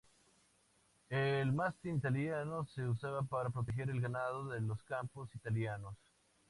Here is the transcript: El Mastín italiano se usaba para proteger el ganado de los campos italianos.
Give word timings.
El 1.09 1.53
Mastín 1.53 1.97
italiano 1.97 2.65
se 2.65 2.87
usaba 2.87 3.21
para 3.21 3.51
proteger 3.51 3.91
el 3.91 4.01
ganado 4.01 4.47
de 4.47 4.59
los 4.59 4.81
campos 4.81 5.29
italianos. 5.35 5.95